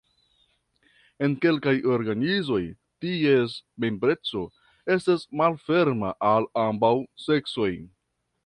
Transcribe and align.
En 1.27 1.35
kelkaj 1.43 1.73
organizoj, 1.97 2.57
ties 3.05 3.57
membreco 3.85 4.43
estas 4.99 5.29
malferma 5.43 6.11
al 6.35 6.53
ambaŭ 6.67 6.95
seksoj. 7.29 7.73